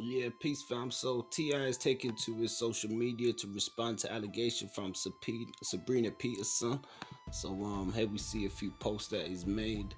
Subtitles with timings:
[0.00, 0.92] Yeah, peace, fam.
[0.92, 1.58] So T.I.
[1.58, 6.78] is taken to his social media to respond to allegation from Sabrina Peterson.
[7.32, 9.96] So um, here we see a few posts that he's made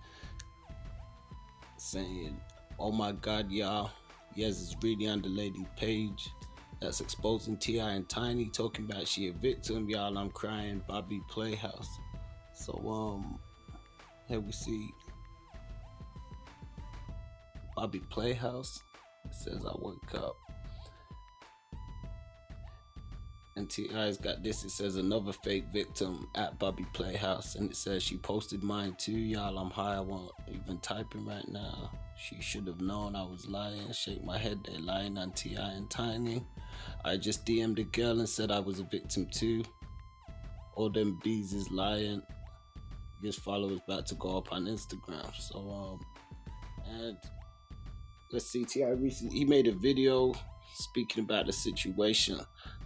[1.76, 2.40] saying,
[2.78, 3.90] "Oh my God, y'all,
[4.34, 6.30] yes, it's really on the lady page."
[6.80, 7.90] That's exposing T.I.
[7.90, 10.16] and Tiny talking about she a victim, y'all.
[10.16, 10.82] I'm crying.
[10.88, 11.98] Bobby Playhouse.
[12.54, 13.38] So um,
[14.28, 14.94] here we see
[17.76, 18.82] Bobby Playhouse.
[19.32, 20.36] Says I woke up.
[23.56, 24.64] And T.I.'s got this.
[24.64, 27.56] It says another fake victim at Bobby Playhouse.
[27.56, 29.12] And it says she posted mine too.
[29.12, 29.96] Y'all, I'm high.
[29.96, 31.90] I won't even type typing right now.
[32.16, 33.92] She should have known I was lying.
[33.92, 35.72] Shake my head, they lying on T.I.
[35.72, 36.44] and Tiny.
[37.04, 39.62] I just DM'd a girl and said I was a victim too.
[40.74, 42.22] All them bees is lying.
[43.22, 45.34] His followers about to go up on Instagram.
[45.38, 46.00] So um
[46.94, 47.16] and
[48.32, 50.32] let's see, Ti recently he made a video
[50.74, 52.38] speaking about the situation.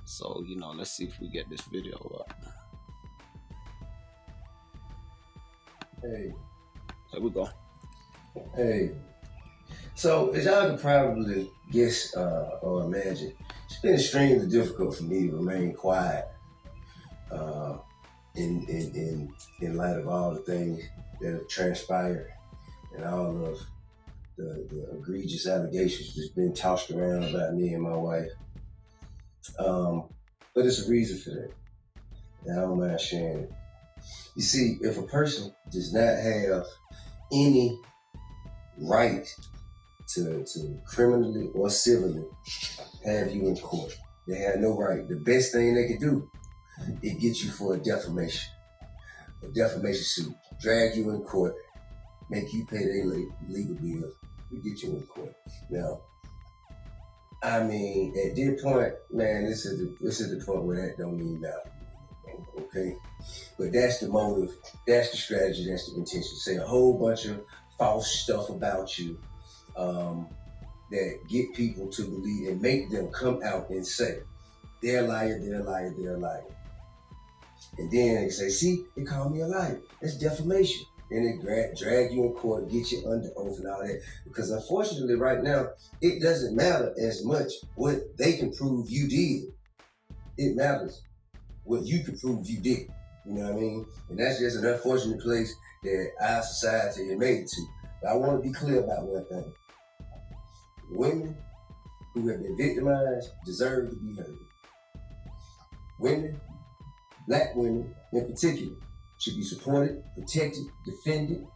[0.04, 2.34] So you know, let's see if we get this video up.
[6.02, 6.34] Hey,
[7.12, 7.48] Here we go.
[8.54, 8.90] hey.
[9.94, 13.32] So, as y'all can probably guess uh, or imagine,
[13.66, 16.26] it's been extremely difficult for me to remain quiet
[17.30, 17.78] uh,
[18.34, 20.82] in, in, in, in light of all the things
[21.20, 22.32] that have transpired
[22.94, 23.60] and all of
[24.36, 28.30] the, the egregious allegations that's been tossed around about me and my wife.
[29.58, 30.08] Um,
[30.54, 31.52] but there's a reason for that.
[32.46, 33.52] And I don't mind sharing it.
[34.36, 36.64] You see, if a person does not have
[37.32, 37.78] any
[38.78, 39.26] right
[40.14, 42.24] to, to criminally or civilly
[43.04, 43.96] have you in court,
[44.26, 45.08] they have no right.
[45.08, 46.30] The best thing they can do
[47.02, 48.50] is get you for a defamation,
[49.42, 51.54] a defamation suit, drag you in court,
[52.34, 53.06] make you pay their
[53.48, 54.14] legal bills,
[54.50, 55.34] to get you in court.
[55.70, 56.00] Now,
[57.42, 60.98] I mean, at this point, man, this is the, this is the point where that
[60.98, 61.70] don't mean nothing.
[62.58, 62.96] Okay,
[63.58, 64.54] but that's the motive,
[64.86, 66.36] that's the strategy, that's the intention.
[66.36, 67.44] Say a whole bunch of
[67.78, 69.18] false stuff about you
[69.76, 70.28] um,
[70.90, 74.20] that get people to believe and make them come out and say
[74.82, 76.44] they're a liar, they're a liar, they're a liar.
[77.78, 79.80] And then they say, see, they call me a liar.
[80.00, 80.86] That's defamation.
[81.14, 84.02] Then they drag, drag you in court, get you under oath and all that.
[84.24, 85.68] Because unfortunately, right now,
[86.00, 89.52] it doesn't matter as much what they can prove you did.
[90.36, 91.02] It matters
[91.62, 92.88] what you can prove you did.
[93.26, 93.86] You know what I mean?
[94.08, 95.54] And that's just an unfortunate place
[95.84, 97.62] that our society has made it to.
[98.02, 99.52] But I want to be clear about one thing.
[100.90, 101.36] Women
[102.14, 104.36] who have been victimized deserve to be heard.
[106.00, 106.40] Women,
[107.28, 108.74] black women in particular,
[109.24, 111.46] should be supported, protected, defended,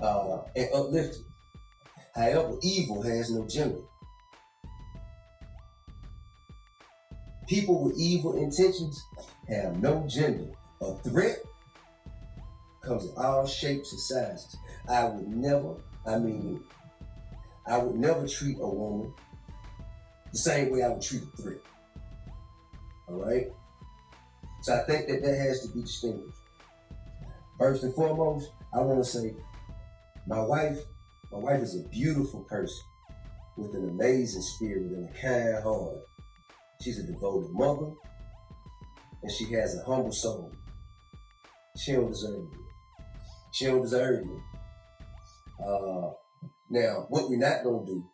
[0.00, 1.24] uh, and uplifted.
[2.14, 3.82] However, evil has no gender.
[7.46, 9.04] People with evil intentions
[9.48, 10.50] have no gender.
[10.80, 11.44] A threat
[12.82, 14.56] comes in all shapes and sizes.
[14.88, 15.74] I would never,
[16.06, 16.64] I mean,
[17.66, 19.12] I would never treat a woman
[20.32, 21.60] the same way I would treat a threat.
[23.08, 23.48] All right?
[24.62, 26.45] So I think that that has to be distinguished.
[27.58, 29.34] First and foremost, I want to say
[30.26, 30.78] my wife,
[31.32, 32.84] my wife is a beautiful person
[33.56, 35.96] with an amazing spirit and a kind heart.
[36.82, 37.92] She's a devoted mother,
[39.22, 40.52] and she has a humble soul.
[41.78, 42.66] She don't deserve you.
[43.52, 44.42] She don't deserve you.
[45.64, 46.10] Uh,
[46.68, 48.04] now, what we're not gonna do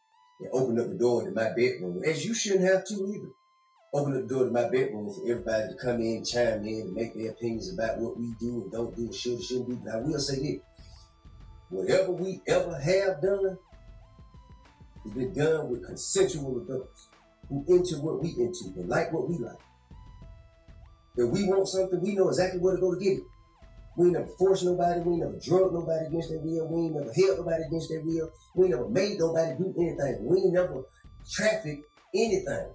[0.40, 3.32] is open up the door to my bedroom, as you shouldn't have to either.
[3.94, 7.14] Open up the door to my bedroom for everybody to come in, chime in, make
[7.14, 9.80] their opinions about what we do and don't do, should shouldn't do.
[9.84, 10.60] But I will say this:
[11.68, 13.58] whatever we ever have done,
[15.04, 17.08] has been done with consensual adults
[17.50, 19.60] who into what we into and like what we like.
[21.16, 23.24] If we want something, we know exactly where to go to get it.
[23.98, 25.00] We ain't never forced nobody.
[25.00, 26.66] We ain't never drug nobody against their will.
[26.66, 28.30] We ain't never held nobody against their will.
[28.56, 30.24] We ain't never made nobody do anything.
[30.24, 30.84] We ain't never
[31.30, 31.84] trafficked
[32.14, 32.72] anything.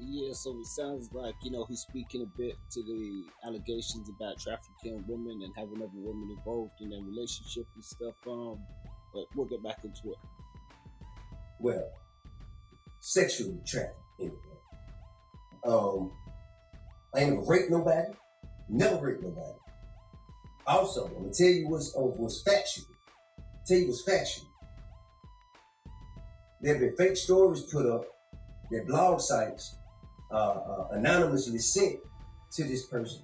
[0.00, 4.38] Yeah, so it sounds like you know he's speaking a bit to the allegations about
[4.38, 8.14] trafficking women and having other women involved in their relationship and stuff.
[8.26, 8.60] Um,
[9.12, 10.18] but we'll get back into it.
[11.58, 11.90] Well,
[13.00, 13.98] sexually trafficked.
[15.66, 16.12] Um,
[17.14, 18.12] I ain't raped nobody.
[18.68, 19.58] Never raped nobody.
[20.64, 22.86] Also, I'm gonna tell you what's uh, what's factual.
[23.66, 24.46] Tell you what's factual.
[26.60, 28.04] There have been fake stories put up
[28.70, 29.76] that blog sites
[30.30, 31.96] uh, uh, anonymously sent
[32.52, 33.22] to this person.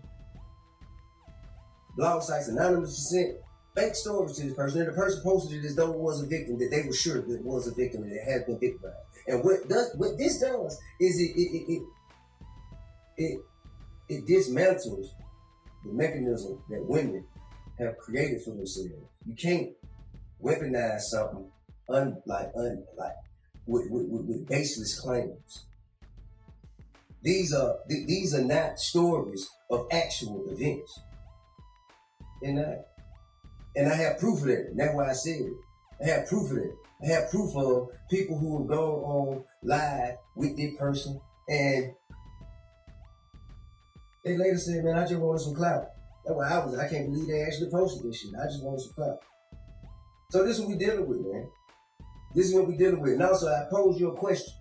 [1.96, 3.36] Blog sites anonymously sent
[3.74, 6.26] fake stories to this person, and the person posted it as though it was a
[6.26, 8.96] victim, that they were sure that it was a victim and it had been victimized.
[9.26, 11.82] And what does what this does is it it it
[13.16, 13.40] it,
[14.08, 15.06] it, dismantles
[15.84, 17.24] the mechanism that women
[17.78, 18.90] have created for themselves.
[19.24, 19.70] You can't
[20.42, 21.50] weaponize something
[21.88, 23.14] un, like un, like
[23.66, 25.64] with, with, with baseless claims.
[27.24, 31.00] These are th- these are not stories of actual events.
[32.42, 32.76] And I
[33.74, 34.66] and I have proof of that.
[34.70, 35.54] And that's why I said it.
[36.04, 36.76] I have proof of that.
[37.02, 41.92] I have proof of people who have gone on live with this person and
[44.24, 45.84] they later said, man, I just wanted some clout.
[46.24, 48.32] That's why I was, I can't believe they actually posted this shit.
[48.40, 49.18] I just wanted some clout.
[50.30, 51.48] So this is what we dealing with, man.
[52.34, 53.12] This is what we dealing with.
[53.12, 54.54] And also I pose you a question.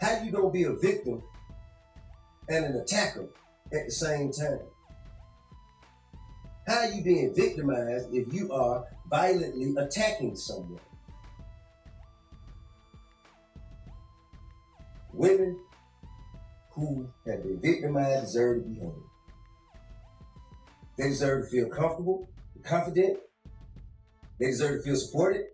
[0.00, 1.22] How you gonna be a victim
[2.48, 3.28] and an attacker
[3.72, 4.60] at the same time?
[6.66, 10.80] How are you being victimized if you are violently attacking someone?
[15.12, 15.58] Women
[16.72, 18.92] who have been victimized deserve to be heard.
[20.98, 22.28] They deserve to feel comfortable,
[22.62, 23.18] confident.
[24.38, 25.46] They deserve to feel supported.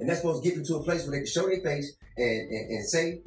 [0.00, 1.96] And that's supposed to get them to a place where they can show their face
[2.16, 3.20] and, and, and say,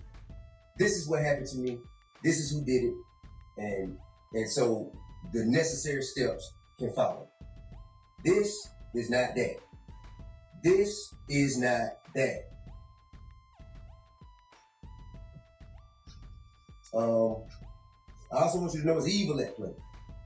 [0.80, 1.80] this is what happened to me.
[2.24, 2.94] This is who did it.
[3.58, 3.98] And
[4.34, 4.92] and so
[5.34, 7.28] the necessary steps can follow.
[8.24, 9.58] This is not that.
[10.64, 12.46] This is not that.
[16.94, 17.44] Um,
[18.32, 19.70] I also want you to know it's evil at play.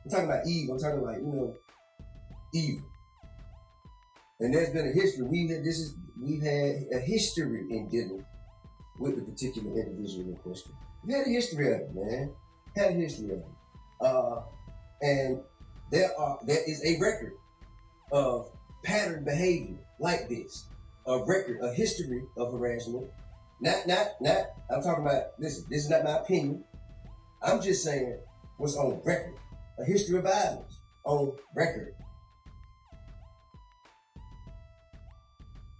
[0.06, 0.75] I'm talking about evil.
[0.75, 1.57] I'm talking about you know
[2.53, 2.85] evil.
[4.39, 5.25] And there's been a history.
[5.25, 8.25] We this is we've had a history in dealing
[9.03, 10.71] with the particular individual in question.
[11.05, 12.31] We had a history of it, man.
[12.75, 13.45] Had a history of it.
[14.00, 14.41] Uh,
[15.01, 15.41] and
[15.91, 17.33] there are there is a record
[18.11, 18.50] of
[18.83, 20.65] pattern behavior like this.
[21.05, 23.07] A record, a history of harassment.
[23.59, 26.63] Not not not I'm talking about listen, this is not my opinion.
[27.44, 28.17] I'm just saying
[28.57, 29.35] what's on record.
[29.79, 31.94] A history of violence on record.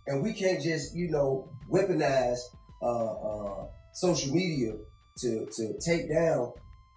[0.06, 2.40] And we can't just, you know, weaponize
[2.84, 4.74] uh, social media
[5.18, 6.54] to, to take down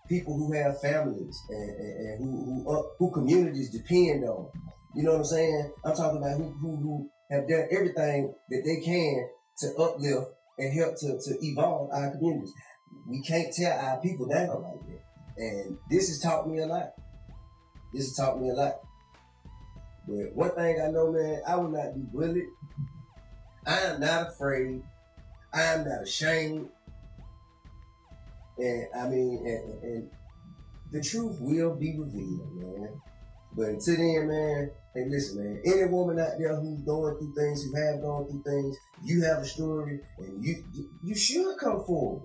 [0.09, 4.49] people who have families and, and, and who who, uh, who communities depend on.
[4.95, 5.73] You know what I'm saying?
[5.85, 9.29] I'm talking about who, who who have done everything that they can
[9.59, 12.53] to uplift and help to, to evolve our communities.
[13.07, 15.03] We can't tear our people down like that.
[15.37, 16.93] And this has taught me a lot.
[17.93, 18.77] This has taught me a lot.
[20.09, 22.47] But one thing I know, man, I will not be bullied.
[23.67, 24.83] I am not afraid.
[25.53, 26.69] I am not ashamed.
[28.59, 30.11] And I mean, and, and
[30.93, 33.01] the truth will be revealed, man.
[33.57, 35.63] But until then, man, hey, listen, man.
[35.65, 39.39] Any woman out there who's going through things, who have gone through things, you have
[39.39, 40.65] a story, and you
[41.03, 42.23] you should come forward.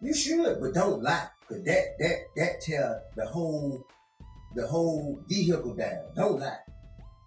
[0.00, 3.86] You should, but don't lie, cause that that that tear the whole
[4.54, 6.12] the whole vehicle down.
[6.14, 6.58] Don't lie.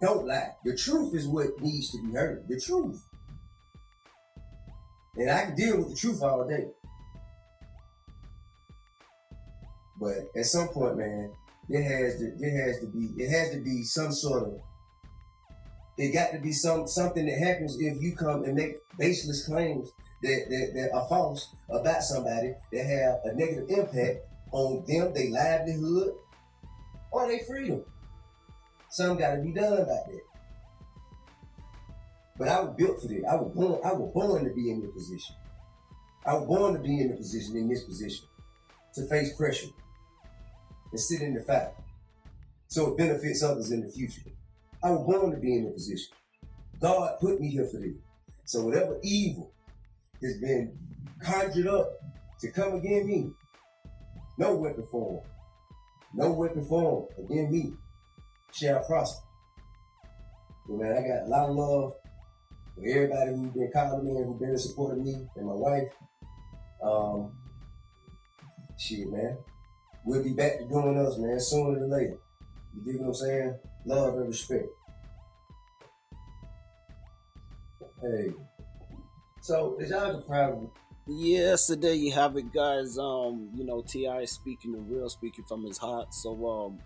[0.00, 0.52] Don't lie.
[0.64, 2.46] The truth is what needs to be heard.
[2.48, 3.02] The truth.
[5.16, 6.66] And I can deal with the truth all day.
[9.98, 11.32] But at some point, man,
[11.68, 14.60] it has to it has to be it has to be some sort of
[15.98, 19.90] it got to be some something that happens if you come and make baseless claims
[20.22, 24.18] that, that, that are false about somebody that have a negative impact
[24.52, 26.14] on them, their livelihood,
[27.10, 27.82] or their freedom.
[28.90, 30.20] Something got to be done about that.
[32.38, 33.24] But I was built for this.
[33.30, 33.80] I was born.
[33.84, 35.36] I was born to be in this position.
[36.26, 38.26] I was born to be in the position, in this position,
[38.94, 39.68] to face pressure
[40.90, 41.68] and sit in the fight,
[42.66, 44.22] so it benefits others in the future.
[44.82, 46.12] I was born to be in the position.
[46.80, 47.94] God put me here for this.
[48.44, 49.52] So whatever evil
[50.22, 50.76] has been
[51.20, 51.92] conjured up
[52.40, 53.30] to come against me,
[54.38, 55.24] no weapon form,
[56.12, 57.72] no weapon form against me
[58.52, 59.24] shall prosper.
[60.68, 61.92] You man, I got a lot of love
[62.84, 65.92] everybody who's been calling me and who's been supporting me and my wife.
[66.82, 67.32] Um,
[68.78, 69.38] shit, man.
[70.04, 72.18] We'll be back to doing us, man, sooner than later.
[72.74, 73.54] You dig what I'm saying?
[73.86, 74.66] Love and respect.
[78.00, 78.32] Hey.
[79.40, 80.70] So, is y'all the problem?
[81.08, 82.98] Yes, so you have it, guys.
[82.98, 86.12] Um, you know, Ti speaking the real, speaking from his heart.
[86.12, 86.78] So, um,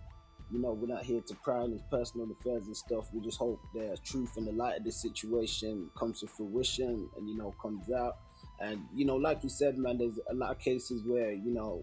[0.52, 3.08] you know, we're not here to pry on his personal affairs and stuff.
[3.12, 7.28] We just hope that truth and the light of this situation comes to fruition and
[7.28, 8.16] you know comes out.
[8.60, 11.82] And you know, like you said, man, there's a lot of cases where you know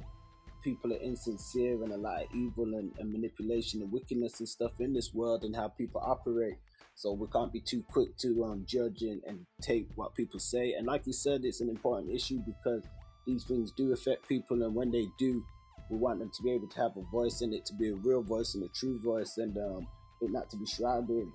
[0.63, 4.71] people are insincere and a lot of evil and, and manipulation and wickedness and stuff
[4.79, 6.55] in this world and how people operate.
[6.95, 10.73] So we can't be too quick to um, judge and, and take what people say.
[10.73, 12.83] And like you said, it's an important issue because
[13.27, 15.43] these things do affect people, and when they do,
[15.89, 17.95] we want them to be able to have a voice in it, to be a
[17.95, 19.87] real voice and a true voice, and um,
[20.21, 21.27] it not to be shrouded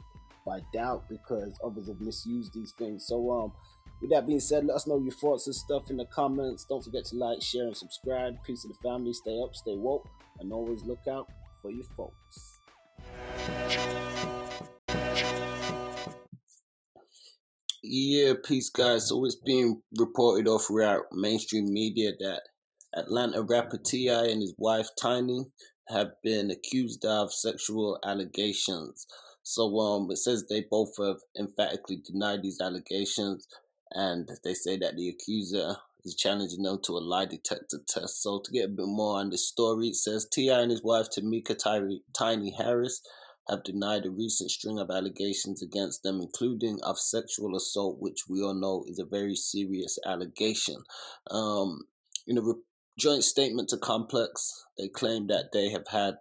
[0.46, 3.06] by doubt because others have misused these things.
[3.06, 3.52] So, um,
[4.00, 6.66] with that being said, let us know your thoughts and stuff in the comments.
[6.68, 8.34] Don't forget to like, share, and subscribe.
[8.44, 9.12] Peace to the family.
[9.12, 10.08] Stay up, stay woke,
[10.40, 11.28] and always look out
[11.62, 12.58] for your folks.
[17.84, 19.08] Yeah, peace, guys.
[19.08, 22.42] So it's being reported all throughout mainstream media that
[22.94, 24.26] Atlanta rapper T.I.
[24.26, 25.46] and his wife Tiny
[25.88, 29.06] have been accused of sexual allegations.
[29.42, 33.46] So um, it says they both have emphatically denied these allegations,
[33.90, 38.22] and they say that the accuser is challenging them to a lie detector test.
[38.22, 40.60] So to get a bit more on the story, it says T.I.
[40.60, 41.56] and his wife Tameka
[42.12, 43.00] Tiny Harris
[43.48, 48.42] have denied a recent string of allegations against them, including of sexual assault, which we
[48.42, 50.76] all know is a very serious allegation.
[51.30, 51.80] Um,
[52.26, 52.54] in a re-
[52.98, 56.14] joint statement to Complex, they claim that they have had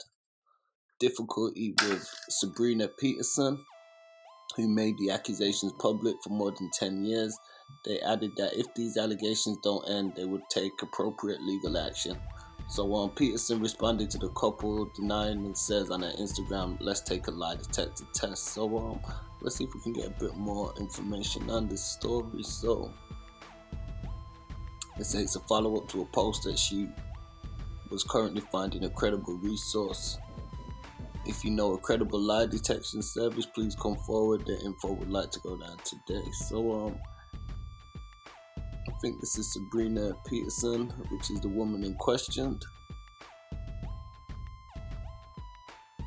[0.99, 3.63] difficulty with Sabrina Peterson,
[4.55, 7.37] who made the accusations public for more than 10 years.
[7.85, 12.17] They added that if these allegations don't end, they would take appropriate legal action.
[12.67, 17.27] So um, Peterson responded to the couple denying and says on her Instagram, let's take
[17.27, 18.45] a lie detector test.
[18.53, 18.99] So um,
[19.41, 22.43] let's see if we can get a bit more information on this story.
[22.43, 22.93] So
[25.01, 26.87] it says it's a follow-up to a post that she
[27.89, 30.19] was currently finding a credible resource.
[31.25, 34.45] If you know a credible lie detection service, please come forward.
[34.45, 36.23] The info would like to go down today.
[36.47, 36.97] So um
[38.55, 42.59] I think this is Sabrina Peterson, which is the woman in question.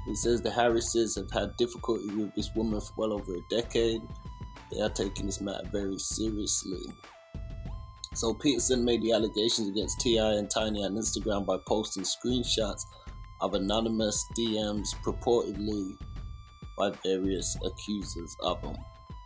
[0.06, 4.02] He says the Harrises have had difficulty with this woman for well over a decade.
[4.70, 6.92] They are taking this matter very seriously.
[8.14, 10.35] So Peterson made the allegations against T.I.
[10.35, 12.87] and Tiny on Instagram by posting screenshots
[13.40, 15.99] of anonymous DMs purportedly
[16.78, 18.76] by various accusers of them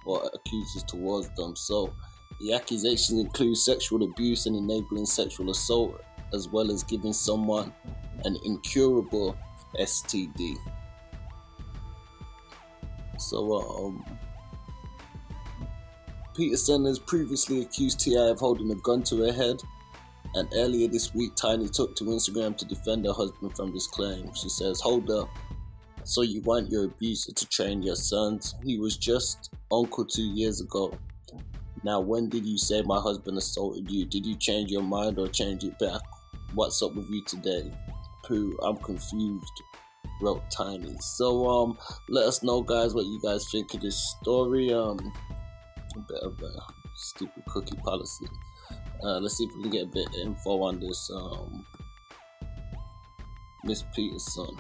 [0.07, 1.55] or accusers towards them.
[1.55, 1.93] So
[2.41, 6.01] the accusations include sexual abuse and enabling sexual assault,
[6.33, 7.75] as well as giving someone
[8.25, 9.37] an incurable
[9.79, 10.57] STD.
[13.19, 14.18] So, um,
[16.39, 18.29] Peterson has previously accused T.I.
[18.29, 19.61] of holding a gun to her head,
[20.37, 24.33] and earlier this week, Tiny took to Instagram to defend her husband from this claim.
[24.35, 25.29] She says, Hold up.
[26.05, 28.55] So you want your abuser to train your sons?
[28.63, 30.97] He was just uncle two years ago.
[31.83, 34.05] Now, when did you say my husband assaulted you?
[34.05, 36.01] Did you change your mind or change it back?
[36.55, 37.69] What's up with you today?
[38.25, 39.63] Pooh, I'm confused,
[40.23, 40.95] wrote Tiny.
[41.01, 41.79] So, um,
[42.09, 44.73] let us know, guys, what you guys think of this story.
[44.73, 45.13] Um,
[46.23, 46.53] of a
[46.95, 48.29] stupid cookie policy.
[49.03, 51.65] Uh, let's see if we can get a bit of info on this, um,
[53.65, 54.57] Miss Peterson.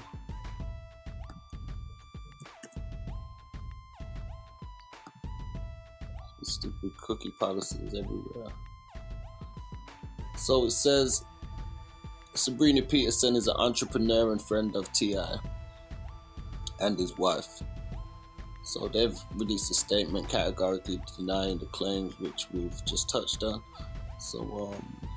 [6.42, 8.52] stupid cookie policies everywhere.
[10.36, 11.24] So it says
[12.34, 15.38] Sabrina Peterson is an entrepreneur and friend of T.I.
[16.80, 17.62] and his wife.
[18.68, 23.62] So they've released a statement categorically denying the claims which we've just touched on.
[24.18, 24.40] So
[24.74, 25.08] um,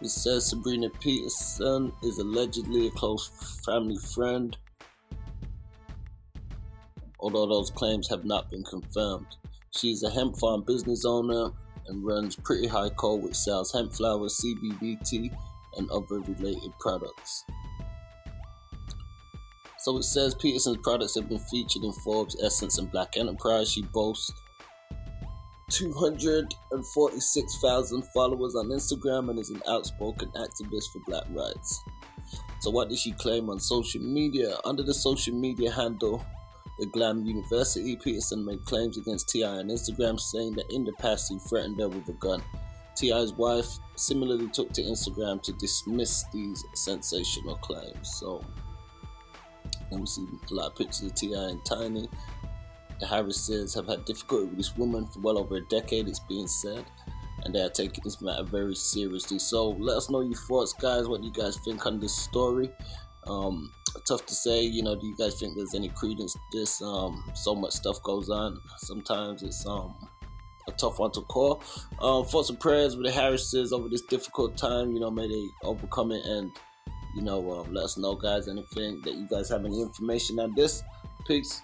[0.00, 3.28] it says Sabrina Peterson is allegedly a close
[3.64, 4.56] family friend
[7.24, 9.26] although those claims have not been confirmed.
[9.74, 11.50] She's a hemp farm business owner
[11.88, 15.34] and runs Pretty High Co., which sells hemp flower, CBD
[15.78, 17.44] and other related products.
[19.84, 23.70] So it says Peterson's products have been featured in Forbes, Essence, and Black Enterprise.
[23.70, 24.32] She boasts
[25.68, 31.84] 246,000 followers on Instagram and is an outspoken activist for black rights.
[32.60, 34.56] So, what did she claim on social media?
[34.64, 36.24] Under the social media handle
[36.78, 39.46] the Glam University, Peterson made claims against T.I.
[39.46, 42.42] on Instagram, saying that in the past he threatened her with a gun.
[42.96, 48.14] T.I.'s wife similarly took to Instagram to dismiss these sensational claims.
[48.18, 48.42] So,
[49.90, 51.50] let me see a lot of pictures of T.I.
[51.50, 52.08] and Tiny.
[53.00, 56.46] The Harrises have had difficulty with this woman for well over a decade, it's being
[56.46, 56.84] said,
[57.44, 59.38] and they are taking this matter very seriously.
[59.38, 61.08] So, let us know your thoughts, guys.
[61.08, 62.70] What do you guys think on this story?
[63.26, 63.70] Um,
[64.06, 64.62] tough to say.
[64.62, 66.82] You know, do you guys think there's any credence to this?
[66.82, 68.60] Um, so much stuff goes on.
[68.78, 69.94] Sometimes it's um
[70.66, 71.62] a tough one to call.
[72.00, 74.92] Um, thoughts and prayers with the Harrises over this difficult time.
[74.92, 76.50] You know, may they overcome it and
[77.14, 78.48] you know um, let us know, guys.
[78.48, 80.82] Anything that you guys have any information on this.
[81.26, 81.62] Peace.